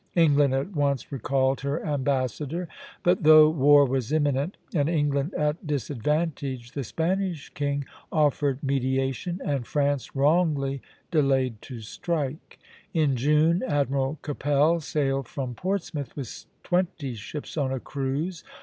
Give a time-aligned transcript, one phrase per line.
[0.15, 2.67] England at once recalled her ambassador;
[3.03, 9.67] but though war was imminent and England at disadvantage, the Spanish king offered mediation, and
[9.67, 12.57] France wrongly delayed to strike.
[12.95, 18.43] In June, Admiral Keppel sailed from Portsmouth, with twenty ships, on a cruise.